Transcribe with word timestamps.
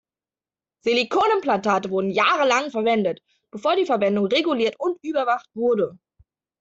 Silikonimplantate 0.83 1.91
wurden 1.91 2.09
jahrelang 2.09 2.71
verwendet, 2.71 3.21
bevor 3.51 3.75
die 3.75 3.85
Verwendung 3.85 4.25
reguliert 4.25 4.73
und 4.79 4.97
überwacht 5.03 5.47
wurde. 5.53 5.99